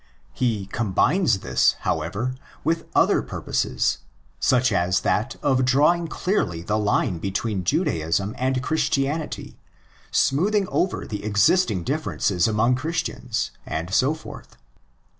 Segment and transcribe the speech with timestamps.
[0.33, 3.99] He combines this, however, with other purposes;
[4.39, 9.59] such as that of drawing clearly the line between Judaism and Christianity,
[10.09, 14.57] smoothing over the existing differences among Christians, and so forth.